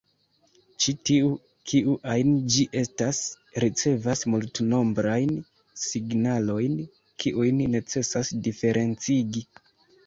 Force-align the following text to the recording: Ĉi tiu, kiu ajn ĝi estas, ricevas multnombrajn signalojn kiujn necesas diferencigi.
Ĉi 0.83 0.93
tiu, 1.09 1.27
kiu 1.71 1.93
ajn 2.13 2.31
ĝi 2.55 2.65
estas, 2.81 3.19
ricevas 3.65 4.25
multnombrajn 4.37 5.37
signalojn 5.85 6.83
kiujn 7.25 7.63
necesas 7.79 8.37
diferencigi. 8.51 9.49